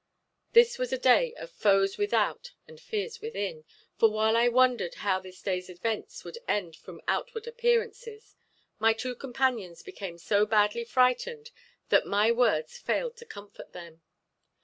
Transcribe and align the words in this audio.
This 0.53 0.79
was 0.79 0.91
a 0.91 0.97
day 0.97 1.35
of 1.35 1.51
"foes 1.51 1.99
without 1.99 2.53
and 2.67 2.81
fears 2.81 3.21
within," 3.21 3.65
for 3.99 4.09
while 4.09 4.35
I 4.35 4.47
wondered 4.47 4.95
how 5.05 5.19
this 5.19 5.43
day's 5.43 5.69
events 5.69 6.23
would 6.23 6.39
end 6.47 6.75
from 6.75 7.03
outward 7.07 7.45
appearances, 7.45 8.35
my 8.79 8.93
two 8.93 9.13
companions 9.13 9.83
became 9.83 10.17
so 10.17 10.47
badly 10.47 10.85
frightened 10.85 11.51
that 11.89 12.07
my 12.07 12.31
words 12.31 12.79
failed 12.79 13.15
to 13.17 13.25
comfort 13.27 13.73
them. 13.73 14.01